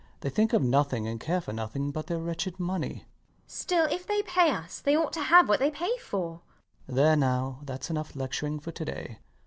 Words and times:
they 0.21 0.31
think 0.31 0.51
of 0.51 0.63
nothing 0.63 1.07
and 1.07 1.19
care 1.19 1.39
for 1.39 1.53
nothing 1.53 1.91
but 1.91 2.07
their 2.07 2.17
wretched 2.17 2.59
money. 2.59 2.95
MRS 2.97 2.97
DUBEDAT. 2.97 3.05
Still, 3.45 3.85
if 3.91 4.07
they 4.07 4.23
pay 4.23 4.49
us, 4.49 4.79
they 4.79 4.97
ought 4.97 5.13
to 5.13 5.21
have 5.21 5.47
what 5.47 5.59
they 5.59 5.69
pay 5.69 5.95
for. 5.99 6.39
LOUIS 6.39 6.39
[coaxing;] 6.87 6.95
There 6.95 7.15
now: 7.15 7.59
thats 7.61 7.91
enough 7.91 8.15
lecturing 8.15 8.59
for 8.59 8.71
to 8.71 8.83
day. 8.85 9.19